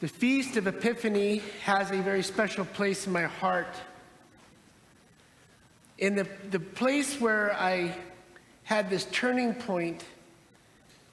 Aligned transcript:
The 0.00 0.06
Feast 0.06 0.56
of 0.56 0.68
Epiphany 0.68 1.42
has 1.64 1.90
a 1.90 2.00
very 2.00 2.22
special 2.22 2.64
place 2.64 3.08
in 3.08 3.12
my 3.12 3.24
heart. 3.24 3.74
In 5.98 6.14
the, 6.14 6.28
the 6.50 6.60
place 6.60 7.20
where 7.20 7.52
I 7.54 7.96
had 8.62 8.90
this 8.90 9.06
turning 9.06 9.54
point 9.54 10.04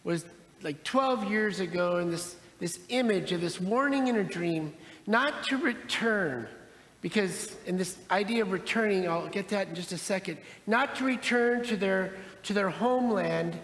was 0.03 0.23
like 0.61 0.83
12 0.83 1.31
years 1.31 1.59
ago, 1.61 1.95
and 1.95 2.13
this, 2.13 2.35
this 2.59 2.77
image 2.89 3.31
of 3.31 3.41
this 3.41 3.59
warning 3.59 4.07
in 4.07 4.17
a 4.17 4.23
dream 4.23 4.71
not 5.07 5.45
to 5.45 5.57
return, 5.57 6.47
because 7.01 7.55
in 7.65 7.77
this 7.77 7.97
idea 8.11 8.43
of 8.43 8.51
returning, 8.51 9.09
I'll 9.09 9.29
get 9.29 9.49
that 9.49 9.67
in 9.67 9.73
just 9.73 9.93
a 9.93 9.97
second, 9.97 10.37
not 10.67 10.95
to 10.97 11.05
return 11.05 11.63
to 11.63 11.75
their, 11.75 12.13
to 12.43 12.53
their 12.53 12.69
homeland 12.69 13.57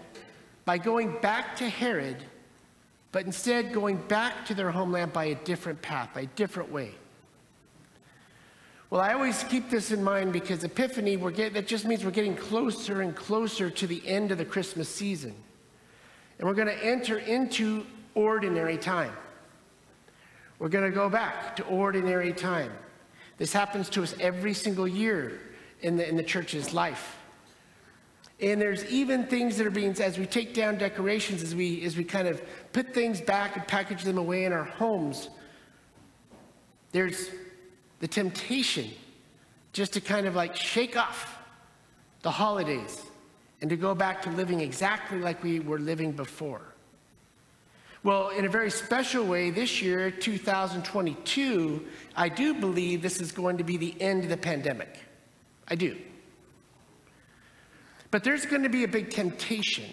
by 0.66 0.80
going 0.80 1.16
back 1.22 1.58
to 1.58 1.70
Herod 1.70 2.18
but 3.12 3.26
instead 3.26 3.74
going 3.74 3.98
back 4.08 4.46
to 4.46 4.54
their 4.54 4.72
homeland 4.72 5.12
by 5.14 5.26
a 5.26 5.36
different 5.36 5.82
path, 5.82 6.10
by 6.14 6.22
a 6.22 6.26
different 6.28 6.72
way. 6.72 6.92
Well, 8.90 9.00
I 9.00 9.14
always 9.14 9.44
keep 9.46 9.70
this 9.70 9.92
in 9.92 10.04
mind 10.04 10.34
because 10.34 10.64
Epiphany, 10.64 11.16
we're 11.16 11.32
get, 11.32 11.54
that 11.54 11.66
just 11.66 11.86
means 11.86 12.04
we're 12.04 12.12
getting 12.12 12.36
closer 12.36 13.02
and 13.02 13.16
closer 13.16 13.70
to 13.70 13.88
the 13.88 14.06
end 14.06 14.32
of 14.32 14.38
the 14.38 14.46
Christmas 14.46 14.90
season. 14.90 15.34
And 16.38 16.48
we're 16.48 16.56
going 16.56 16.68
to 16.68 16.84
enter 16.84 17.20
into 17.20 17.86
ordinary 18.16 18.78
time. 18.78 19.14
We're 20.60 20.70
going 20.70 20.84
to 20.84 20.96
go 20.96 21.10
back 21.10 21.56
to 21.56 21.64
ordinary 21.64 22.34
time. 22.34 22.72
This 23.38 23.54
happens 23.54 23.90
to 23.92 24.04
us 24.04 24.14
every 24.20 24.54
single 24.54 24.88
year 24.88 25.40
in 25.82 25.96
the, 25.96 26.08
in 26.08 26.18
the 26.18 26.24
church's 26.24 26.74
life. 26.74 27.18
And 28.42 28.60
there's 28.60 28.84
even 28.86 29.26
things 29.26 29.58
that 29.58 29.68
are 29.68 29.72
being, 29.72 29.92
as 30.02 30.18
we 30.18 30.26
take 30.26 30.56
down 30.56 30.78
decorations, 30.78 31.44
as 31.44 31.54
we, 31.54 31.84
as 31.86 31.96
we 31.96 32.04
kind 32.04 32.28
of 32.28 32.42
put 32.74 32.92
things 32.94 33.22
back 33.22 33.56
and 33.56 33.68
package 33.68 34.04
them 34.04 34.18
away 34.18 34.46
in 34.46 34.52
our 34.52 34.64
homes, 34.64 35.30
there's 36.92 37.30
the 38.00 38.08
temptation 38.08 38.90
just 39.74 39.94
to 39.94 40.02
kind 40.02 40.26
of 40.26 40.36
like 40.36 40.56
shake 40.56 40.98
off 40.98 41.38
the 42.24 42.32
holidays 42.32 43.04
and 43.62 43.70
to 43.70 43.78
go 43.78 43.94
back 43.94 44.24
to 44.24 44.30
living 44.32 44.60
exactly 44.60 45.20
like 45.20 45.44
we 45.44 45.60
were 45.60 45.80
living 45.80 46.12
before. 46.12 46.62
Well, 48.04 48.30
in 48.30 48.46
a 48.46 48.50
very 48.50 48.72
special 48.72 49.24
way, 49.24 49.52
this 49.52 49.84
year, 49.84 50.10
2022, 50.10 51.86
I 52.16 52.30
do 52.30 52.56
believe 52.56 53.04
this 53.04 53.22
is 53.22 53.32
going 53.32 53.58
to 53.60 53.64
be 53.64 53.78
the 53.78 53.96
end 54.02 54.24
of 54.24 54.32
the 54.32 54.38
pandemic. 54.38 54.98
I 55.68 55.76
do. 55.76 55.96
But 58.12 58.26
there's 58.26 58.46
going 58.46 58.64
to 58.64 58.70
be 58.70 58.84
a 58.84 58.88
big 58.88 59.10
temptation 59.10 59.86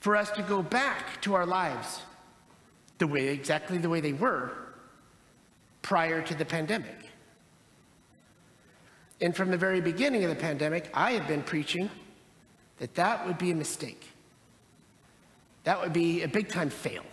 for 0.00 0.16
us 0.16 0.30
to 0.32 0.42
go 0.42 0.62
back 0.62 1.20
to 1.22 1.34
our 1.34 1.44
lives 1.46 2.00
the 2.96 3.06
way 3.06 3.28
exactly 3.28 3.78
the 3.78 3.88
way 3.88 4.00
they 4.00 4.14
were 4.14 4.52
prior 5.82 6.22
to 6.22 6.34
the 6.34 6.44
pandemic. 6.44 6.96
And 9.20 9.36
from 9.36 9.50
the 9.50 9.56
very 9.56 9.80
beginning 9.80 10.24
of 10.24 10.30
the 10.30 10.36
pandemic, 10.36 10.90
I 10.94 11.12
have 11.12 11.28
been 11.28 11.42
preaching 11.42 11.90
that 12.78 12.94
that 12.94 13.26
would 13.26 13.38
be 13.38 13.50
a 13.50 13.54
mistake. 13.54 14.06
That 15.64 15.80
would 15.80 15.92
be 15.92 16.22
a 16.22 16.28
big 16.28 16.48
time 16.48 16.70
fail. 16.70 17.04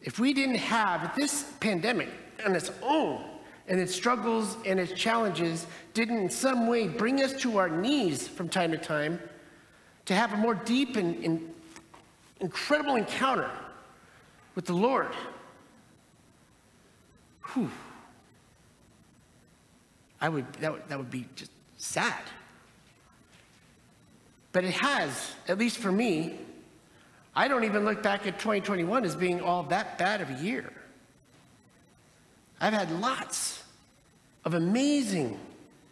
If 0.00 0.18
we 0.18 0.32
didn't 0.32 0.56
have 0.56 1.14
this 1.16 1.52
pandemic 1.60 2.08
on 2.44 2.54
its 2.54 2.70
own 2.82 3.24
and 3.68 3.80
its 3.80 3.94
struggles 3.94 4.56
and 4.66 4.80
its 4.80 4.92
challenges 4.92 5.66
didn't 5.94 6.18
in 6.18 6.30
some 6.30 6.66
way 6.66 6.88
bring 6.88 7.22
us 7.22 7.32
to 7.40 7.58
our 7.58 7.68
knees 7.68 8.26
from 8.26 8.48
time 8.48 8.70
to 8.72 8.78
time 8.78 9.20
to 10.06 10.14
have 10.14 10.32
a 10.32 10.36
more 10.36 10.54
deep 10.54 10.96
and, 10.96 11.24
and 11.24 11.54
incredible 12.40 12.96
encounter 12.96 13.50
with 14.54 14.66
the 14.66 14.72
Lord. 14.72 15.12
Whew. 17.52 17.70
I 20.20 20.28
would, 20.28 20.52
that, 20.54 20.72
would, 20.72 20.88
that 20.88 20.98
would 20.98 21.10
be 21.10 21.26
just 21.34 21.50
sad. 21.78 22.22
But 24.52 24.64
it 24.64 24.74
has, 24.74 25.32
at 25.48 25.58
least 25.58 25.78
for 25.78 25.90
me, 25.90 26.38
I 27.34 27.48
don't 27.48 27.64
even 27.64 27.84
look 27.84 28.02
back 28.02 28.26
at 28.26 28.38
2021 28.38 29.04
as 29.04 29.16
being 29.16 29.40
all 29.40 29.62
that 29.64 29.98
bad 29.98 30.20
of 30.20 30.30
a 30.30 30.34
year. 30.34 30.72
I've 32.62 32.72
had 32.72 32.92
lots 33.00 33.60
of 34.44 34.54
amazing 34.54 35.36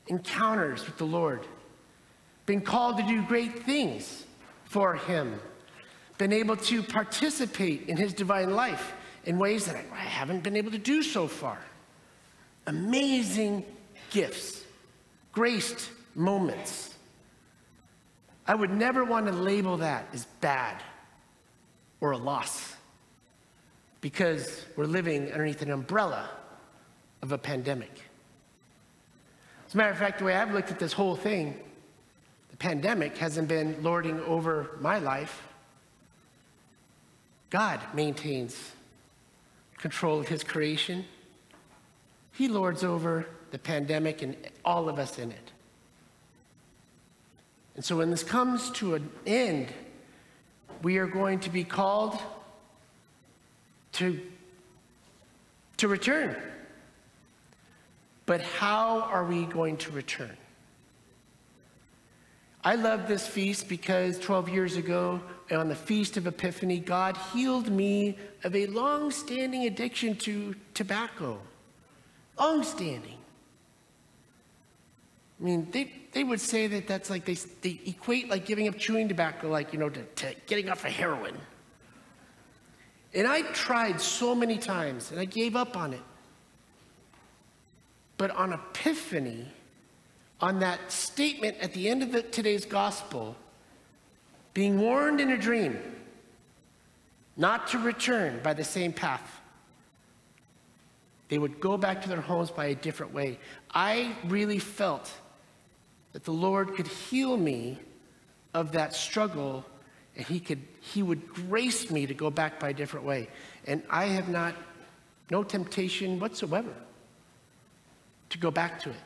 encounters 0.07 0.87
with 0.87 0.99
the 0.99 1.05
Lord, 1.05 1.45
been 2.47 2.61
called 2.61 2.97
to 2.99 3.03
do 3.03 3.23
great 3.23 3.65
things 3.65 4.25
for 4.67 4.95
Him, 4.95 5.41
been 6.17 6.33
able 6.33 6.57
to 6.57 6.85
participate 6.85 7.89
in 7.89 7.97
His 7.97 8.13
divine 8.13 8.55
life 8.55 8.93
in 9.25 9.37
ways 9.37 9.67
that 9.67 9.85
I 9.93 9.97
haven't 9.97 10.45
been 10.45 10.57
able 10.57 10.71
to 10.71 10.79
do 10.79 11.03
so 11.03 11.27
far. 11.27 11.59
Amazing 12.69 13.65
gifts, 14.11 14.63
graced 15.33 15.91
moments. 16.15 16.95
I 18.47 18.55
would 18.55 18.71
never 18.71 19.05
want 19.05 19.27
to 19.27 19.33
label 19.33 19.79
that 19.79 20.07
as 20.13 20.25
bad 20.41 20.81
or 22.01 22.13
a 22.13 22.17
loss 22.17 22.77
because 24.01 24.67
we're 24.77 24.85
living 24.85 25.33
underneath 25.33 25.63
an 25.63 25.73
umbrella 25.73 26.31
of 27.23 27.33
a 27.33 27.39
pandemic. 27.39 27.91
As 29.67 29.75
a 29.75 29.77
matter 29.77 29.91
of 29.91 29.99
fact, 29.99 30.19
the 30.19 30.25
way 30.25 30.35
I've 30.35 30.53
looked 30.53 30.71
at 30.71 30.79
this 30.79 30.93
whole 30.93 31.17
thing, 31.17 31.59
the 32.51 32.57
pandemic 32.57 33.17
hasn't 33.19 33.49
been 33.49 33.83
lording 33.83 34.21
over 34.21 34.71
my 34.81 34.99
life. 34.99 35.43
God 37.51 37.81
maintains 37.95 38.73
control 39.79 40.21
of 40.21 40.29
his 40.29 40.45
creation. 40.45 41.05
He 42.33 42.49
lords 42.49 42.85
over 42.85 43.27
the 43.51 43.59
pandemic 43.59 44.23
and 44.23 44.37
all 44.65 44.89
of 44.89 44.99
us 44.99 45.19
in 45.19 45.31
it. 45.33 45.53
And 47.77 47.85
so 47.85 47.97
when 47.97 48.11
this 48.11 48.23
comes 48.23 48.71
to 48.73 48.95
an 48.95 49.11
end, 49.27 49.69
we 50.83 50.99
are 50.99 51.07
going 51.07 51.41
to 51.41 51.51
be 51.51 51.65
called 51.65 52.19
to, 53.93 54.21
to 55.79 55.89
return. 55.89 56.37
But 58.31 58.43
how 58.43 59.01
are 59.01 59.25
we 59.25 59.45
going 59.47 59.77
to 59.79 59.91
return? 59.91 60.37
I 62.63 62.77
love 62.77 63.09
this 63.09 63.27
feast 63.27 63.69
because 63.69 64.21
12 64.21 64.49
years 64.51 64.77
ago, 64.77 65.21
on 65.51 65.69
the 65.69 65.75
Feast 65.75 66.17
of 66.17 66.29
Epiphany, 66.29 66.79
God 66.79 67.17
healed 67.33 67.69
me 67.69 68.17
of 68.45 68.55
a 68.55 68.67
long 68.67 69.11
standing 69.11 69.65
addiction 69.65 70.15
to 70.19 70.55
tobacco. 70.75 71.41
Long 72.39 72.63
standing. 72.63 73.19
I 75.41 75.43
mean, 75.43 75.69
they, 75.73 75.93
they 76.13 76.23
would 76.23 76.41
say 76.41 76.69
that 76.69 76.87
that's 76.87 77.11
like 77.11 77.25
they, 77.25 77.37
they 77.63 77.81
equate 77.85 78.29
like 78.29 78.47
giving 78.47 78.69
up 78.69 78.79
chewing 78.79 79.09
tobacco, 79.09 79.49
like, 79.49 79.73
you 79.73 79.81
know, 79.81 79.89
to, 79.89 80.05
to 80.05 80.37
getting 80.47 80.71
off 80.71 80.85
of 80.85 80.93
heroin. 80.93 81.35
And 83.13 83.27
I 83.27 83.43
tried 83.51 84.01
so 84.01 84.37
many 84.37 84.57
times 84.57 85.11
and 85.11 85.19
I 85.19 85.25
gave 85.25 85.57
up 85.57 85.77
on 85.77 85.95
it. 85.95 86.03
But 88.21 88.33
on 88.33 88.53
Epiphany, 88.53 89.47
on 90.43 90.59
that 90.59 90.93
statement 90.93 91.57
at 91.59 91.73
the 91.73 91.89
end 91.89 92.03
of 92.03 92.31
today's 92.31 92.67
gospel, 92.67 93.35
being 94.53 94.79
warned 94.79 95.23
in 95.23 95.31
a 95.31 95.39
dream 95.39 95.81
not 97.39 97.69
to 97.69 97.79
return 97.79 98.41
by 98.43 98.53
the 98.53 98.63
same 98.63 98.93
path, 98.93 99.41
they 101.29 101.39
would 101.39 101.61
go 101.61 101.79
back 101.79 102.03
to 102.03 102.11
their 102.11 102.21
homes 102.21 102.51
by 102.51 102.67
a 102.67 102.75
different 102.75 103.15
way. 103.15 103.39
I 103.73 104.15
really 104.27 104.59
felt 104.59 105.11
that 106.13 106.25
the 106.25 106.31
Lord 106.31 106.75
could 106.75 106.89
heal 106.89 107.39
me 107.39 107.79
of 108.53 108.73
that 108.73 108.95
struggle 108.95 109.65
and 110.15 110.27
he 110.27 110.41
could 110.41 110.61
he 110.81 111.03
would 111.03 111.27
grace 111.33 111.91
me 111.91 112.05
to 112.05 112.13
go 112.13 112.29
back 112.29 112.61
by 112.61 112.69
a 112.69 112.75
different 112.75 113.07
way. 113.07 113.31
And 113.67 113.83
i 113.89 114.05
have 114.05 114.29
not 114.29 114.55
no 115.31 115.43
temptation 115.43 116.21
whatsoever 116.21 116.75
to 118.31 118.39
go 118.39 118.51
back 118.51 118.81
to 118.81 118.91
it. 118.91 118.97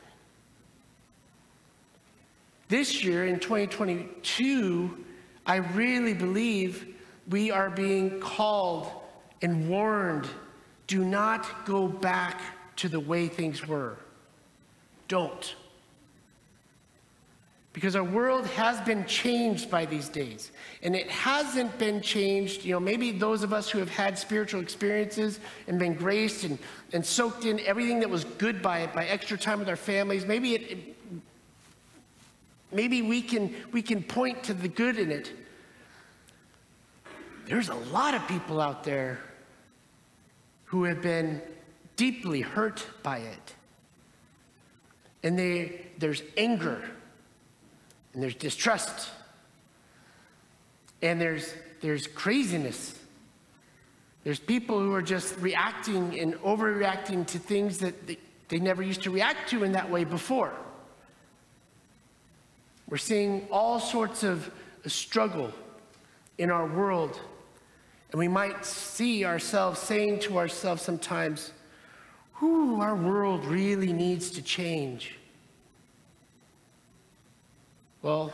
This 2.67 3.03
year 3.03 3.25
in 3.25 3.39
2022, 3.39 5.05
I 5.45 5.57
really 5.57 6.13
believe 6.13 6.95
we 7.29 7.51
are 7.51 7.69
being 7.69 8.19
called 8.19 8.91
and 9.41 9.69
warned 9.69 10.27
do 10.87 11.03
not 11.03 11.65
go 11.65 11.87
back 11.87 12.41
to 12.77 12.89
the 12.89 12.99
way 12.99 13.27
things 13.27 13.67
were. 13.67 13.97
Don't. 15.07 15.55
Because 17.75 17.93
our 17.97 18.05
world 18.05 18.47
has 18.47 18.79
been 18.85 19.05
changed 19.05 19.69
by 19.69 19.85
these 19.85 20.07
days. 20.07 20.53
And 20.81 20.95
it 20.95 21.09
hasn't 21.09 21.77
been 21.77 21.99
changed, 21.99 22.63
you 22.63 22.71
know, 22.71 22.79
maybe 22.79 23.11
those 23.11 23.43
of 23.43 23.51
us 23.51 23.69
who 23.69 23.79
have 23.79 23.89
had 23.89 24.17
spiritual 24.17 24.61
experiences 24.61 25.41
and 25.67 25.77
been 25.77 25.93
graced 25.93 26.45
and, 26.45 26.57
and 26.93 27.05
soaked 27.05 27.43
in 27.43 27.59
everything 27.59 27.99
that 27.99 28.09
was 28.09 28.23
good 28.23 28.61
by 28.61 28.79
it, 28.79 28.93
by 28.93 29.05
extra 29.07 29.37
time 29.37 29.59
with 29.59 29.67
our 29.67 29.75
families, 29.75 30.25
maybe 30.25 30.55
it, 30.55 30.71
it 30.71 30.95
maybe 32.71 33.01
we 33.01 33.21
can 33.21 33.53
we 33.73 33.81
can 33.81 34.01
point 34.01 34.41
to 34.43 34.53
the 34.53 34.69
good 34.69 34.97
in 34.97 35.11
it. 35.11 35.33
there's 37.47 37.67
a 37.67 37.75
lot 37.75 38.13
of 38.13 38.25
people 38.25 38.61
out 38.61 38.85
there 38.85 39.19
who 40.63 40.85
have 40.85 41.01
been 41.01 41.41
deeply 41.97 42.39
hurt 42.39 42.87
by 43.03 43.17
it. 43.17 43.53
And 45.23 45.37
they, 45.37 45.87
there's 45.97 46.23
anger, 46.37 46.81
and 48.15 48.23
there's 48.23 48.35
distrust, 48.35 49.09
and 51.01 51.19
there's, 51.19 51.53
there's 51.81 52.07
craziness. 52.07 52.97
There's 54.23 54.39
people 54.39 54.79
who 54.79 54.93
are 54.95 55.01
just 55.01 55.37
reacting 55.37 56.17
and 56.19 56.33
overreacting 56.35 57.27
to 57.27 57.37
things 57.37 57.77
that 57.79 58.07
they, 58.07 58.17
they 58.47 58.57
never 58.57 58.81
used 58.81 59.03
to 59.03 59.11
react 59.11 59.49
to 59.49 59.63
in 59.63 59.73
that 59.73 59.91
way 59.91 60.05
before. 60.05 60.53
We're 62.87 62.97
seeing 62.97 63.47
all 63.51 63.79
sorts 63.79 64.23
of 64.23 64.49
struggle 64.87 65.51
in 66.37 66.49
our 66.49 66.65
world. 66.65 67.19
And 68.11 68.19
we 68.19 68.27
might 68.29 68.65
see 68.65 69.25
ourselves 69.25 69.79
saying 69.79 70.19
to 70.21 70.37
ourselves 70.37 70.81
sometimes, 70.81 71.51
Whew, 72.39 72.81
our 72.81 72.95
world 72.95 73.45
really 73.45 73.93
needs 73.93 74.29
to 74.31 74.41
change. 74.41 75.17
Well, 78.05 78.31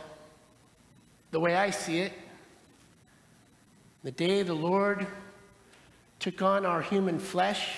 the 1.30 1.40
way 1.40 1.56
I 1.56 1.70
see 1.70 2.00
it, 2.00 2.12
the 4.04 4.10
day 4.10 4.42
the 4.42 4.52
Lord 4.52 5.06
took 6.18 6.42
on 6.42 6.66
our 6.66 6.82
human 6.82 7.18
flesh, 7.18 7.70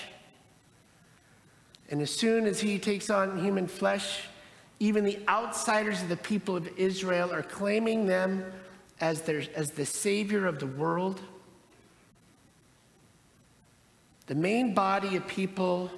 and 1.89 2.01
as 2.01 2.11
soon 2.13 2.47
as 2.47 2.59
he 2.59 2.79
takes 2.79 3.09
on 3.09 3.41
human 3.41 3.65
flesh, 3.65 4.23
even 4.81 5.05
the 5.05 5.19
outsiders 5.29 6.01
of 6.01 6.09
the 6.09 6.17
people 6.17 6.57
of 6.57 6.67
Israel 6.77 7.31
are 7.31 7.41
claiming 7.41 8.07
them 8.07 8.43
as, 8.99 9.21
their, 9.21 9.43
as 9.55 9.71
the 9.71 9.85
savior 9.85 10.47
of 10.47 10.59
the 10.59 10.67
world. 10.67 11.21
The 14.27 14.35
main 14.35 14.73
body 14.73 15.15
of 15.15 15.25
people 15.27 15.89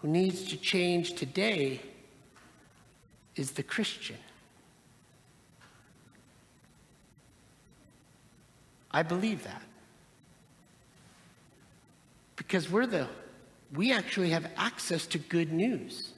who 0.00 0.08
needs 0.08 0.44
to 0.44 0.56
change 0.56 1.16
today 1.16 1.82
is 3.36 3.50
the 3.50 3.62
Christian. 3.62 4.16
I 8.92 9.02
believe 9.02 9.44
that. 9.44 9.62
Because 12.36 12.70
we're 12.70 12.86
the, 12.86 13.08
we 13.74 13.92
actually 13.92 14.30
have 14.30 14.50
access 14.56 15.06
to 15.08 15.18
good 15.18 15.52
news. 15.52 16.12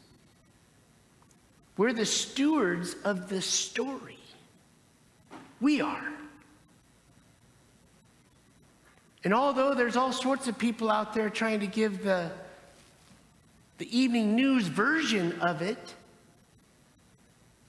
We're 1.77 1.93
the 1.93 2.07
stewards 2.07 2.95
of 3.05 3.29
the 3.29 3.41
story. 3.41 4.19
We 5.61 5.81
are. 5.81 6.09
And 9.25 9.33
although 9.33 9.75
there's 9.75 9.97
all 9.97 10.13
sorts 10.13 10.49
of 10.49 10.59
people 10.59 10.91
out 10.91 11.15
there 11.15 11.31
trying 11.31 11.61
to 11.61 11.67
give 11.67 12.03
the 12.03 12.31
the 13.79 13.99
evening 13.99 14.37
news 14.37 14.69
version 14.69 15.33
of 15.41 15.61
it, 15.61 15.95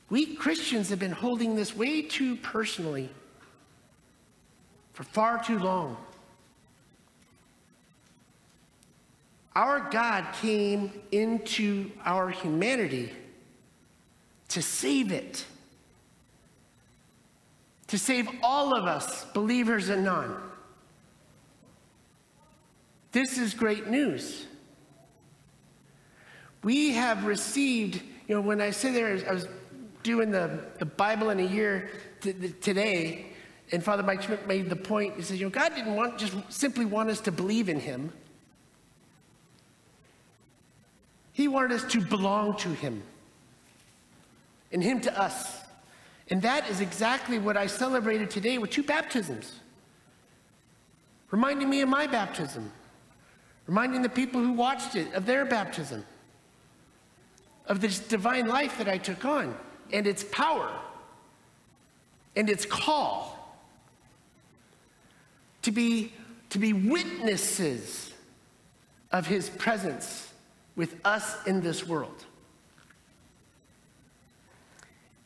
we 0.10 0.36
Christians 0.36 0.90
have 0.90 1.00
been 1.00 1.12
holding 1.12 1.56
this 1.56 1.75
way 1.75 2.04
too 2.04 2.36
personally 2.36 3.10
for 4.96 5.04
far 5.04 5.44
too 5.44 5.60
long. 5.60 5.96
Our 9.56 9.80
God 9.92 10.26
came 10.42 10.92
into 11.12 11.92
our 12.04 12.30
humanity 12.30 13.14
to 14.50 14.64
save 14.64 15.12
it, 15.12 15.46
to 17.88 18.00
save 18.00 18.28
all 18.42 18.76
of 18.76 18.86
us, 18.86 19.26
believers 19.26 19.90
and 19.90 20.04
non. 20.04 20.42
This 23.12 23.38
is 23.38 23.54
great 23.54 23.88
news 23.88 24.48
we 26.66 26.94
have 26.94 27.26
received, 27.26 28.02
you 28.28 28.34
know, 28.34 28.42
when 28.42 28.60
I 28.60 28.72
say 28.72 28.92
there, 28.92 29.24
I 29.30 29.34
was 29.34 29.48
doing 30.02 30.32
the, 30.32 30.66
the 30.80 30.86
Bible 30.86 31.30
in 31.30 31.40
a 31.40 31.44
year 31.44 31.92
t- 32.22 32.34
today, 32.60 33.28
and 33.72 33.84
Father 33.84 34.04
Mike 34.04 34.22
Schmitz 34.22 34.46
made 34.46 34.70
the 34.70 34.76
point. 34.76 35.16
He 35.16 35.22
says, 35.22 35.40
you 35.40 35.46
know, 35.46 35.50
God 35.50 35.74
didn't 35.76 35.96
want 35.96 36.18
just 36.18 36.36
simply 36.50 36.86
want 36.86 37.10
us 37.10 37.20
to 37.22 37.32
believe 37.32 37.70
in 37.70 37.80
Him. 37.80 38.12
He 41.32 41.48
wanted 41.48 41.74
us 41.74 41.92
to 41.92 42.02
belong 42.02 42.56
to 42.58 42.70
Him, 42.70 43.04
and 44.72 44.84
Him 44.84 45.02
to 45.02 45.20
us. 45.20 45.62
And 46.30 46.42
that 46.42 46.70
is 46.70 46.82
exactly 46.82 47.38
what 47.38 47.56
I 47.56 47.68
celebrated 47.68 48.30
today 48.30 48.58
with 48.58 48.72
two 48.72 48.84
baptisms, 48.84 49.60
reminding 51.30 51.70
me 51.70 51.82
of 51.82 51.90
my 51.90 52.08
baptism, 52.08 52.72
reminding 53.68 54.02
the 54.02 54.10
people 54.10 54.42
who 54.42 54.54
watched 54.54 54.96
it 54.96 55.14
of 55.14 55.26
their 55.26 55.46
baptism 55.46 56.06
of 57.68 57.82
this 57.82 58.00
divine 58.00 58.48
life 58.48 58.78
that 58.78 58.88
I 58.88 58.98
took 58.98 59.26
on 59.26 59.56
and 59.92 60.08
its 60.08 60.24
power 60.24 60.72
and 62.36 62.50
its 62.50 62.66
call 62.66 63.35
to 65.66 65.72
be, 65.72 66.14
to 66.52 66.60
be 66.60 66.74
witnesses 66.74 68.14
of 69.12 69.26
his 69.26 69.50
presence 69.50 70.32
with 70.76 70.96
us 71.04 71.44
in 71.48 71.62
this 71.62 71.88
world. 71.88 72.24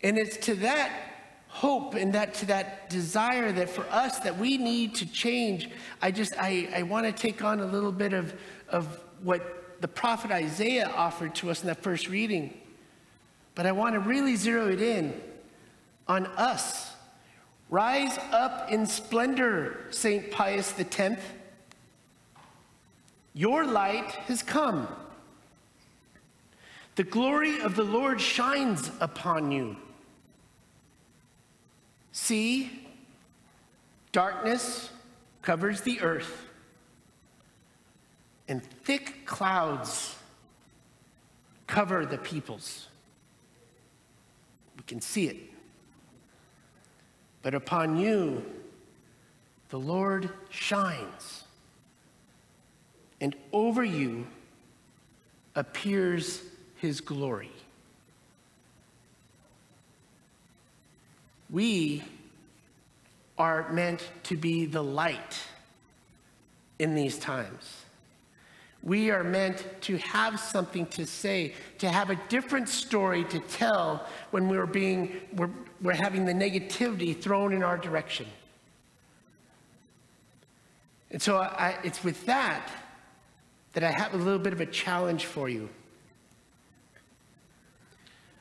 And 0.01 0.18
it's 0.18 0.38
to 0.45 0.56
that 0.56 0.91
hope 1.50 1.95
and 1.95 2.13
that 2.13 2.36
to 2.36 2.45
that 2.45 2.89
desire 2.89 3.51
that 3.51 3.69
for 3.69 3.86
us 3.89 4.19
that 4.19 4.38
we 4.38 4.57
need 4.57 4.95
to 4.95 5.06
change. 5.06 5.69
I 6.01 6.12
just 6.12 6.33
I, 6.39 6.69
I 6.74 6.83
want 6.83 7.06
to 7.06 7.12
take 7.12 7.44
on 7.44 7.59
a 7.59 7.65
little 7.65 7.92
bit 7.92 8.13
of, 8.13 8.33
of 8.69 9.03
what 9.21 9.81
the 9.81 9.89
prophet 9.89 10.31
Isaiah 10.31 10.89
offered 10.95 11.35
to 11.35 11.50
us 11.50 11.62
in 11.62 11.68
that 11.68 11.83
first 11.83 12.07
reading. 12.07 12.57
But 13.56 13.65
I 13.65 13.74
want 13.74 13.95
to 13.95 14.00
really 14.00 14.38
zero 14.38 14.69
it 14.69 14.81
in 14.81 15.19
on 16.07 16.27
us. 16.27 16.94
Rise 17.69 18.18
up 18.31 18.71
in 18.71 18.86
splendor, 18.86 19.86
St. 19.92 20.31
Pius 20.31 20.74
X. 20.80 21.21
Your 23.33 23.63
light 23.63 24.12
has 24.27 24.42
come. 24.42 24.88
The 26.95 27.04
glory 27.04 27.62
of 27.62 27.75
the 27.75 27.83
Lord 27.83 28.19
shines 28.19 28.92
upon 29.00 29.51
you. 29.51 29.77
See, 32.12 32.88
darkness 34.12 34.90
covers 35.42 35.81
the 35.81 36.02
earth 36.02 36.47
and 38.49 38.64
thick 38.83 39.26
clouds 39.26 40.16
cover 41.68 42.06
the 42.06 42.18
peoples. 42.18 42.88
We 44.76 44.83
can 44.83 44.99
see 44.99 45.28
it. 45.28 45.38
But 47.41 47.53
upon 47.53 47.97
you, 47.97 48.43
the 49.69 49.79
Lord 49.79 50.29
shines, 50.49 51.43
and 53.21 53.35
over 53.53 53.83
you 53.83 54.27
appears 55.55 56.41
his 56.75 57.01
glory. 57.01 57.51
We 61.49 62.03
are 63.37 63.71
meant 63.71 64.07
to 64.23 64.37
be 64.37 64.65
the 64.65 64.83
light 64.83 65.39
in 66.77 66.93
these 66.93 67.17
times. 67.17 67.85
We 68.81 69.12
are 69.12 69.24
meant 69.24 69.66
to 69.81 69.98
have 69.98 70.40
something 70.40 70.86
to 70.88 71.06
say, 71.06 71.54
to 71.80 71.90
have 71.90 72.09
a 72.09 72.19
different 72.30 72.69
story 72.69 73.26
to 73.26 73.40
tell 73.40 74.07
when 74.31 74.48
we're 74.48 74.66
being, 74.66 75.19
we're, 75.33 75.50
we're 75.81 75.94
having 75.94 76.26
the 76.26 76.33
negativity 76.33 77.19
thrown 77.19 77.52
in 77.52 77.62
our 77.62 77.78
direction. 77.78 78.26
And 81.12 81.21
so 81.21 81.38
I, 81.38 81.78
it's 81.83 82.04
with 82.04 82.26
that 82.28 82.69
that 83.74 83.83
I 83.83 83.92
have 83.92 84.14
a 84.14 84.18
little 84.18 84.40
bit 84.40 84.54
of 84.54 84.62
a 84.62 84.66
challenge 84.66 85.26
for 85.26 85.50
you. 85.50 85.69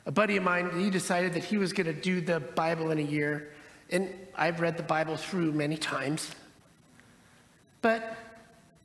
A 0.05 0.11
buddy 0.11 0.37
of 0.37 0.43
mine, 0.43 0.71
he 0.79 0.89
decided 0.89 1.33
that 1.33 1.43
he 1.43 1.57
was 1.57 1.71
going 1.71 1.85
to 1.85 1.93
do 1.93 2.19
the 2.19 2.39
Bible 2.39 2.91
in 2.91 2.97
a 2.97 3.03
year. 3.03 3.51
And 3.91 4.11
I've 4.35 4.59
read 4.59 4.77
the 4.77 4.83
Bible 4.83 5.17
through 5.17 5.51
many 5.51 5.77
times. 5.77 6.31
But 7.81 8.17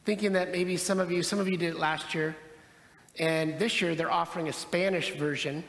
thinking 0.05 0.33
that 0.33 0.53
maybe 0.53 0.77
some 0.77 1.01
of 1.01 1.11
you, 1.11 1.23
some 1.23 1.39
of 1.39 1.49
you 1.49 1.57
did 1.57 1.75
it 1.75 1.79
last 1.79 2.15
year, 2.15 2.37
and 3.19 3.59
this 3.59 3.81
year 3.81 3.95
they're 3.95 4.13
offering 4.13 4.49
a 4.49 4.53
Spanish 4.53 5.15
version 5.15 5.65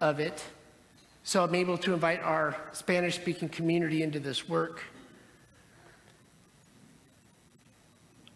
of 0.00 0.20
it. 0.20 0.44
So 1.22 1.42
I'm 1.42 1.54
able 1.54 1.78
to 1.78 1.94
invite 1.94 2.20
our 2.20 2.56
Spanish 2.72 3.14
speaking 3.16 3.48
community 3.48 4.02
into 4.02 4.20
this 4.20 4.48
work. 4.48 4.82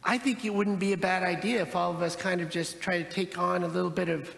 I 0.02 0.16
think 0.16 0.44
it 0.44 0.54
wouldn't 0.54 0.78
be 0.78 0.94
a 0.94 0.96
bad 0.96 1.22
idea 1.22 1.60
if 1.60 1.76
all 1.76 1.90
of 1.90 2.00
us 2.00 2.16
kind 2.16 2.40
of 2.40 2.48
just 2.48 2.80
try 2.80 3.02
to 3.02 3.10
take 3.10 3.36
on 3.36 3.62
a 3.62 3.68
little 3.68 3.90
bit 3.90 4.08
of 4.08 4.34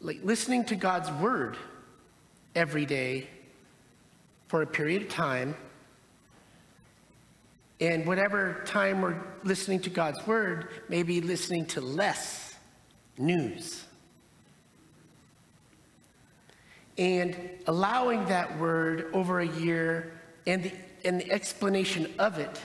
like 0.00 0.20
listening 0.22 0.64
to 0.66 0.76
God's 0.76 1.10
word 1.20 1.56
every 2.54 2.86
day 2.86 3.26
for 4.46 4.62
a 4.62 4.66
period 4.66 5.02
of 5.02 5.08
time 5.08 5.56
And 7.80 8.06
whatever 8.06 8.62
time 8.66 9.00
we're 9.00 9.18
listening 9.42 9.80
to 9.80 9.90
God's 9.90 10.26
word, 10.26 10.68
maybe 10.88 11.20
listening 11.22 11.64
to 11.66 11.80
less 11.80 12.54
news. 13.16 13.84
And 16.98 17.36
allowing 17.66 18.26
that 18.26 18.58
word 18.58 19.06
over 19.14 19.40
a 19.40 19.46
year 19.46 20.20
and 20.46 20.64
the, 20.64 20.72
and 21.04 21.20
the 21.20 21.30
explanation 21.30 22.12
of 22.18 22.38
it, 22.38 22.60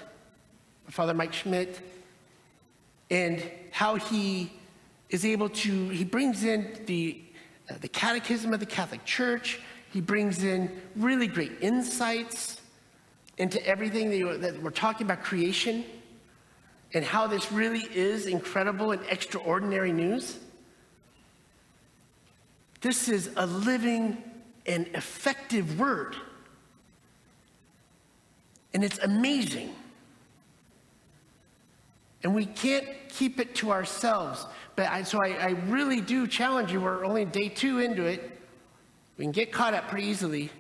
Father 0.90 1.14
Mike 1.14 1.32
Schmitz, 1.32 1.80
and 3.10 3.42
how 3.72 3.96
he 3.96 4.52
is 5.10 5.24
able 5.24 5.48
to, 5.48 5.90
he 5.90 6.04
brings 6.04 6.44
in 6.44 6.78
the, 6.88 7.22
uh, 7.70 7.76
the 7.80 7.88
catechism 7.88 8.54
of 8.54 8.60
the 8.60 8.66
Catholic 8.66 9.06
Church, 9.06 9.62
he 9.94 10.02
brings 10.02 10.44
in 10.44 10.70
really 10.98 11.28
great 11.28 11.54
insights 11.62 12.55
into 13.38 13.66
everything 13.66 14.10
that, 14.10 14.18
you, 14.18 14.38
that 14.38 14.62
we're 14.62 14.70
talking 14.70 15.06
about 15.06 15.24
creation 15.24 15.84
and 16.94 17.04
how 17.04 17.28
this 17.28 17.52
really 17.52 17.88
is 17.94 18.26
incredible 18.26 18.92
and 18.92 19.02
extraordinary 19.10 19.92
news. 19.92 20.40
This 22.82 23.10
is 23.10 23.30
a 23.36 23.46
living 23.46 24.24
and 24.66 24.88
effective 24.94 25.80
word. 25.80 26.16
And 28.74 28.84
it's 28.84 29.00
amazing. 29.00 29.74
And 32.24 32.34
we 32.34 32.46
can't 32.46 32.88
keep 33.10 33.40
it 33.40 33.56
to 33.56 33.72
ourselves. 33.72 34.46
But 34.76 34.90
I, 34.90 35.04
so 35.04 35.22
I, 35.22 35.30
I 35.30 35.50
really 35.68 36.02
do 36.02 36.28
challenge 36.28 36.72
you. 36.72 36.82
We're 36.82 37.06
only 37.06 37.26
day 37.26 37.50
two 37.50 37.80
into 37.80 38.06
it. 38.06 38.40
We 39.18 39.26
can 39.26 39.32
get 39.32 39.52
caught 39.52 39.74
up 39.74 39.88
pretty 39.90 40.08
easily. 40.08 40.52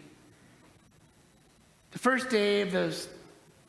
The 1.95 1.99
first 1.99 2.29
day 2.29 2.59
of 2.59 2.73
those 2.73 3.07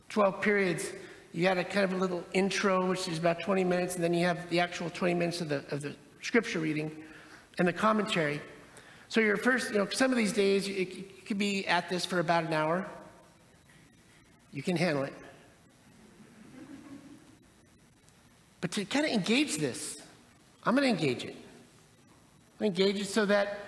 12 0.08 0.40
periods, 0.40 0.90
you 1.32 1.44
got 1.44 1.58
a 1.58 1.62
kind 1.62 1.84
of 1.84 1.92
a 1.92 1.96
little 1.96 2.24
intro, 2.32 2.84
which 2.84 3.06
is 3.06 3.18
about 3.18 3.38
20 3.38 3.62
minutes, 3.62 3.94
and 3.94 4.02
then 4.02 4.12
you 4.12 4.26
have 4.26 4.50
the 4.50 4.58
actual 4.58 4.90
20 4.90 5.14
minutes 5.14 5.40
of 5.40 5.48
the, 5.48 5.64
of 5.70 5.80
the 5.80 5.94
scripture 6.22 6.58
reading 6.58 6.90
and 7.58 7.68
the 7.68 7.72
commentary. 7.72 8.40
So 9.06 9.20
your 9.20 9.36
first, 9.36 9.70
you 9.70 9.78
know, 9.78 9.88
some 9.90 10.10
of 10.10 10.16
these 10.16 10.32
days, 10.32 10.66
you, 10.66 11.04
could 11.24 11.38
be 11.38 11.68
at 11.68 11.88
this 11.88 12.04
for 12.04 12.18
about 12.18 12.42
an 12.42 12.52
hour. 12.52 12.84
You 14.52 14.64
can 14.64 14.74
handle 14.74 15.04
it. 15.04 15.14
But 18.60 18.72
to 18.72 18.84
kind 18.86 19.06
of 19.06 19.12
engage 19.12 19.58
this, 19.58 20.02
I'm 20.64 20.74
going 20.74 20.82
to 20.82 21.00
engage 21.00 21.24
it. 21.24 21.36
I'm 22.58 22.66
engage 22.66 22.98
it 22.98 23.06
so 23.06 23.24
that, 23.26 23.60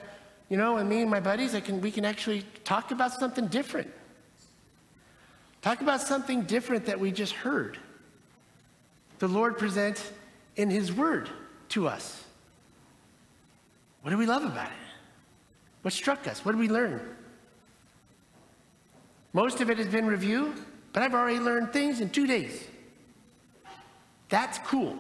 you 0.49 0.57
know, 0.57 0.79
and 0.79 0.89
me 0.89 1.03
and 1.03 1.11
my 1.11 1.21
buddies, 1.21 1.55
I 1.55 1.61
can, 1.61 1.81
we 1.81 1.93
can 1.93 2.05
actually 2.05 2.43
talk 2.65 2.91
about 2.91 3.13
something 3.13 3.47
different. 3.47 3.93
Talk 5.63 5.81
about 5.81 6.01
something 6.01 6.43
different 6.43 6.87
that 6.87 7.01
we 7.01 7.11
just 7.11 7.33
heard. 7.33 7.79
The 9.19 9.29
Lord 9.29 9.59
present 9.59 10.13
in 10.57 10.71
His 10.71 10.93
Word 10.93 11.29
to 11.71 11.89
us. 11.89 12.25
What 14.03 14.11
do 14.11 14.19
we 14.19 14.27
love 14.27 14.45
about 14.45 14.69
it? 14.69 14.89
What 15.83 15.93
struck 15.93 16.27
us? 16.27 16.45
What 16.45 16.53
did 16.53 16.61
we 16.61 16.69
learn? 16.69 17.01
Most 19.33 19.61
of 19.61 19.71
it 19.71 19.79
has 19.79 19.87
been 19.87 20.07
review, 20.07 20.55
but 20.93 21.03
I've 21.03 21.15
already 21.15 21.39
learned 21.39 21.73
things 21.73 22.01
in 22.01 22.11
two 22.11 22.27
days. 22.27 22.67
That's 24.29 24.59
cool. 24.61 24.99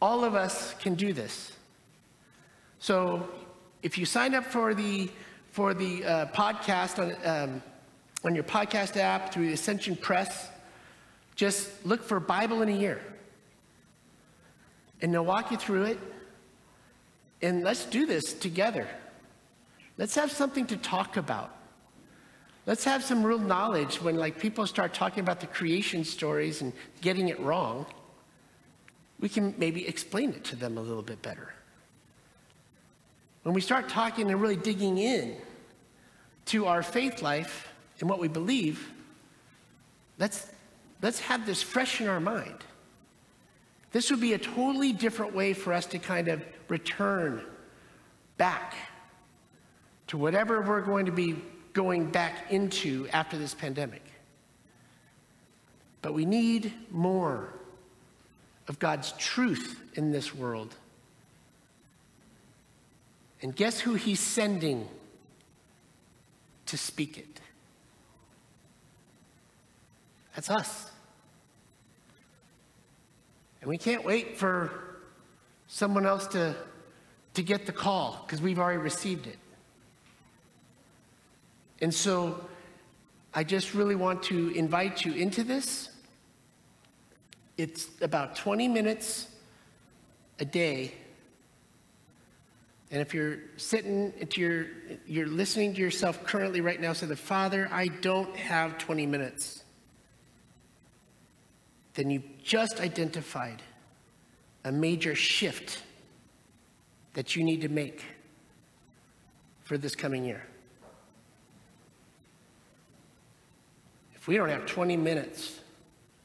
All 0.00 0.24
of 0.24 0.34
us 0.34 0.74
can 0.74 0.94
do 0.94 1.12
this. 1.12 1.52
So 2.78 3.28
if 3.82 3.98
you 3.98 4.06
sign 4.06 4.34
up 4.34 4.44
for 4.44 4.74
the, 4.74 5.10
for 5.50 5.74
the 5.74 6.04
uh, 6.04 6.26
podcast 6.26 6.98
on, 6.98 7.16
um, 7.24 7.62
on 8.26 8.34
your 8.34 8.44
podcast 8.44 8.96
app 8.96 9.32
through 9.32 9.46
the 9.46 9.52
Ascension 9.52 9.94
Press, 9.94 10.50
just 11.36 11.86
look 11.86 12.02
for 12.02 12.18
Bible 12.18 12.60
in 12.62 12.68
a 12.68 12.76
year. 12.76 13.00
And 15.00 15.14
they'll 15.14 15.24
walk 15.24 15.52
you 15.52 15.56
through 15.56 15.84
it. 15.84 15.98
And 17.40 17.62
let's 17.62 17.84
do 17.84 18.04
this 18.04 18.32
together. 18.32 18.88
Let's 19.96 20.16
have 20.16 20.32
something 20.32 20.66
to 20.66 20.76
talk 20.76 21.16
about. 21.16 21.54
Let's 22.66 22.82
have 22.82 23.04
some 23.04 23.22
real 23.22 23.38
knowledge 23.38 24.02
when 24.02 24.16
like 24.16 24.40
people 24.40 24.66
start 24.66 24.92
talking 24.92 25.20
about 25.20 25.38
the 25.38 25.46
creation 25.46 26.02
stories 26.02 26.62
and 26.62 26.72
getting 27.00 27.28
it 27.28 27.38
wrong. 27.38 27.86
We 29.20 29.28
can 29.28 29.54
maybe 29.56 29.86
explain 29.86 30.30
it 30.30 30.42
to 30.44 30.56
them 30.56 30.76
a 30.78 30.80
little 30.80 31.02
bit 31.02 31.22
better. 31.22 31.52
When 33.44 33.54
we 33.54 33.60
start 33.60 33.88
talking 33.88 34.30
and 34.32 34.40
really 34.40 34.56
digging 34.56 34.98
in 34.98 35.36
to 36.46 36.66
our 36.66 36.82
faith 36.82 37.22
life 37.22 37.72
and 38.00 38.08
what 38.08 38.18
we 38.18 38.28
believe, 38.28 38.92
let's, 40.18 40.46
let's 41.02 41.20
have 41.20 41.46
this 41.46 41.62
fresh 41.62 42.00
in 42.00 42.08
our 42.08 42.20
mind. 42.20 42.64
This 43.92 44.10
would 44.10 44.20
be 44.20 44.34
a 44.34 44.38
totally 44.38 44.92
different 44.92 45.34
way 45.34 45.54
for 45.54 45.72
us 45.72 45.86
to 45.86 45.98
kind 45.98 46.28
of 46.28 46.44
return 46.68 47.42
back 48.36 48.74
to 50.08 50.18
whatever 50.18 50.60
we're 50.60 50.82
going 50.82 51.06
to 51.06 51.12
be 51.12 51.36
going 51.72 52.10
back 52.10 52.50
into 52.50 53.08
after 53.12 53.38
this 53.38 53.54
pandemic. 53.54 54.02
But 56.02 56.14
we 56.14 56.24
need 56.24 56.72
more 56.90 57.52
of 58.68 58.78
God's 58.78 59.12
truth 59.12 59.80
in 59.94 60.12
this 60.12 60.34
world. 60.34 60.74
And 63.42 63.54
guess 63.54 63.80
who 63.80 63.94
he's 63.94 64.20
sending 64.20 64.88
to 66.66 66.76
speak 66.76 67.18
it? 67.18 67.35
That's 70.36 70.50
us. 70.50 70.90
And 73.62 73.70
we 73.70 73.78
can't 73.78 74.04
wait 74.04 74.36
for 74.36 74.98
someone 75.66 76.06
else 76.06 76.26
to, 76.28 76.54
to 77.34 77.42
get 77.42 77.64
the 77.64 77.72
call 77.72 78.22
because 78.24 78.42
we've 78.42 78.58
already 78.58 78.78
received 78.78 79.26
it. 79.26 79.38
And 81.80 81.92
so 81.92 82.46
I 83.34 83.44
just 83.44 83.74
really 83.74 83.94
want 83.94 84.22
to 84.24 84.50
invite 84.50 85.04
you 85.06 85.14
into 85.14 85.42
this. 85.42 85.88
It's 87.56 87.88
about 88.02 88.36
20 88.36 88.68
minutes 88.68 89.28
a 90.38 90.44
day. 90.44 90.92
And 92.90 93.00
if 93.00 93.14
you're 93.14 93.38
sitting 93.56 94.12
at 94.20 94.36
your, 94.36 94.66
you're 95.06 95.26
listening 95.26 95.74
to 95.74 95.80
yourself 95.80 96.22
currently 96.24 96.60
right 96.60 96.80
now, 96.80 96.92
say, 96.92 97.06
the 97.06 97.16
Father, 97.16 97.70
I 97.72 97.88
don't 97.88 98.36
have 98.36 98.76
20 98.76 99.06
minutes. 99.06 99.62
Then 101.96 102.10
you've 102.10 102.42
just 102.44 102.78
identified 102.80 103.62
a 104.64 104.70
major 104.70 105.14
shift 105.14 105.82
that 107.14 107.34
you 107.34 107.42
need 107.42 107.62
to 107.62 107.68
make 107.68 108.04
for 109.64 109.78
this 109.78 109.96
coming 109.96 110.24
year. 110.24 110.46
If 114.14 114.28
we 114.28 114.36
don't 114.36 114.50
have 114.50 114.66
20 114.66 114.96
minutes 114.98 115.58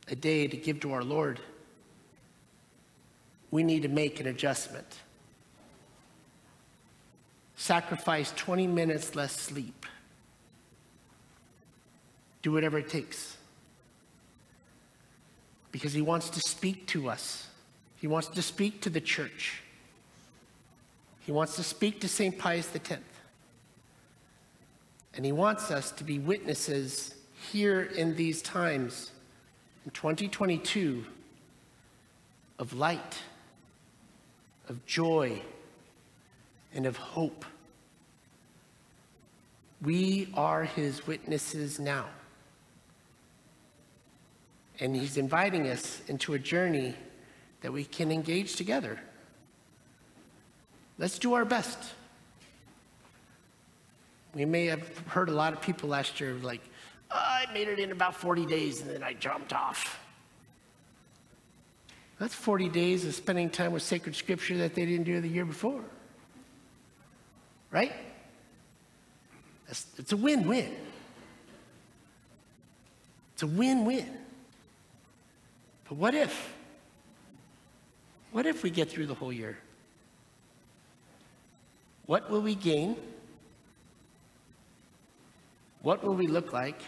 a 0.09 0.15
day 0.15 0.45
to 0.45 0.57
give 0.57 0.81
to 0.81 0.91
our 0.91 1.03
Lord, 1.03 1.39
we 3.49 3.63
need 3.63 3.83
to 3.83 3.87
make 3.87 4.19
an 4.19 4.27
adjustment. 4.27 4.99
Sacrifice 7.55 8.33
20 8.35 8.67
minutes 8.67 9.15
less 9.15 9.33
sleep. 9.33 9.85
Do 12.41 12.51
whatever 12.51 12.79
it 12.79 12.89
takes. 12.89 13.37
Because 15.71 15.93
He 15.93 16.01
wants 16.01 16.29
to 16.31 16.39
speak 16.41 16.87
to 16.87 17.09
us, 17.09 17.47
He 17.97 18.07
wants 18.07 18.27
to 18.29 18.41
speak 18.41 18.81
to 18.81 18.89
the 18.89 19.01
church, 19.01 19.61
He 21.21 21.31
wants 21.31 21.55
to 21.55 21.63
speak 21.63 22.01
to 22.01 22.07
St. 22.07 22.37
Pius 22.37 22.69
X. 22.75 22.99
And 25.13 25.25
He 25.25 25.31
wants 25.31 25.71
us 25.71 25.91
to 25.91 26.03
be 26.03 26.19
witnesses 26.19 27.15
here 27.51 27.81
in 27.81 28.15
these 28.15 28.41
times, 28.41 29.11
in 29.85 29.91
2022, 29.91 31.03
of 32.59 32.73
light, 32.73 33.17
of 34.69 34.85
joy, 34.85 35.41
and 36.73 36.85
of 36.85 36.95
hope. 36.97 37.45
We 39.81 40.29
are 40.35 40.63
his 40.63 41.07
witnesses 41.07 41.79
now. 41.79 42.05
And 44.81 44.95
he's 44.95 45.15
inviting 45.15 45.69
us 45.69 46.01
into 46.07 46.33
a 46.33 46.39
journey 46.39 46.95
that 47.61 47.71
we 47.71 47.85
can 47.85 48.11
engage 48.11 48.55
together. 48.55 48.99
Let's 50.97 51.19
do 51.19 51.35
our 51.35 51.45
best. 51.45 51.77
We 54.33 54.45
may 54.45 54.65
have 54.65 54.97
heard 55.07 55.29
a 55.29 55.33
lot 55.33 55.53
of 55.53 55.61
people 55.61 55.89
last 55.89 56.19
year 56.19 56.33
like, 56.33 56.61
oh, 57.11 57.15
I 57.15 57.45
made 57.53 57.67
it 57.67 57.79
in 57.79 57.91
about 57.91 58.15
40 58.15 58.45
days 58.47 58.81
and 58.81 58.89
then 58.89 59.03
I 59.03 59.13
jumped 59.13 59.53
off. 59.53 59.99
That's 62.17 62.33
40 62.33 62.69
days 62.69 63.05
of 63.05 63.13
spending 63.15 63.49
time 63.49 63.71
with 63.71 63.83
sacred 63.83 64.15
scripture 64.15 64.57
that 64.59 64.75
they 64.75 64.85
didn't 64.85 65.05
do 65.05 65.21
the 65.21 65.27
year 65.27 65.45
before. 65.45 65.83
Right? 67.69 67.93
it's 69.97 70.11
a 70.11 70.17
win 70.17 70.47
win. 70.47 70.75
It's 73.33 73.43
It's 73.43 73.43
a 73.43 73.47
win 73.47 73.85
win. 73.85 74.20
But 75.91 75.97
what 75.97 76.15
if? 76.15 76.53
What 78.31 78.45
if 78.45 78.63
we 78.63 78.69
get 78.69 78.89
through 78.89 79.07
the 79.07 79.13
whole 79.13 79.33
year? 79.33 79.57
What 82.05 82.29
will 82.31 82.39
we 82.39 82.55
gain? 82.55 82.95
What 85.81 86.01
will 86.01 86.13
we 86.13 86.27
look 86.27 86.53
like? 86.53 86.81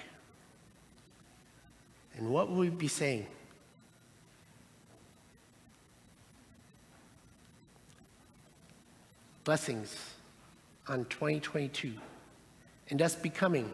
And 2.16 2.30
what 2.30 2.48
will 2.48 2.60
we 2.60 2.70
be 2.70 2.88
saying? 2.88 3.28
Blessings 9.44 9.98
on 10.88 11.04
2022 11.10 11.92
and 12.90 13.02
us 13.02 13.16
becoming 13.16 13.70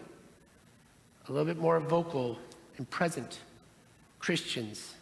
a 1.28 1.32
little 1.32 1.46
bit 1.46 1.60
more 1.60 1.80
vocal 1.80 2.40
and 2.78 2.90
present 2.90 3.42
Christians 4.18 4.96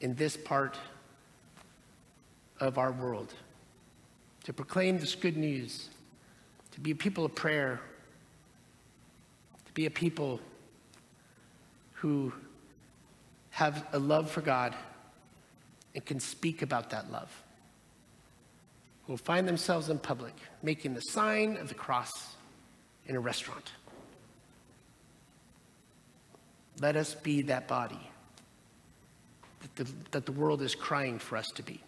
in 0.00 0.14
this 0.14 0.36
part 0.36 0.78
of 2.60 2.78
our 2.78 2.92
world. 2.92 3.34
To 4.44 4.52
proclaim 4.52 4.98
this 4.98 5.14
good 5.14 5.36
news, 5.36 5.88
to 6.72 6.80
be 6.80 6.92
a 6.92 6.94
people 6.94 7.24
of 7.24 7.34
prayer, 7.34 7.80
to 9.64 9.72
be 9.72 9.86
a 9.86 9.90
people 9.90 10.40
who 11.94 12.32
have 13.50 13.86
a 13.92 13.98
love 13.98 14.30
for 14.30 14.42
God 14.42 14.74
and 15.94 16.04
can 16.04 16.20
speak 16.20 16.62
about 16.62 16.90
that 16.90 17.10
love. 17.10 17.42
Who 19.06 19.12
will 19.12 19.18
find 19.18 19.48
themselves 19.48 19.88
in 19.88 19.98
public 19.98 20.34
making 20.62 20.94
the 20.94 21.00
sign 21.00 21.56
of 21.56 21.68
the 21.68 21.74
cross 21.74 22.36
in 23.06 23.16
a 23.16 23.20
restaurant. 23.20 23.72
Let 26.80 26.96
us 26.96 27.14
be 27.14 27.42
that 27.42 27.66
body 27.66 28.10
that 29.74 29.86
the, 29.86 29.92
that 30.12 30.26
the 30.26 30.32
world 30.32 30.62
is 30.62 30.74
crying 30.74 31.18
for 31.18 31.36
us 31.36 31.50
to 31.56 31.62
be. 31.62 31.82